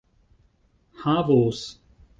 havos 1.03 1.63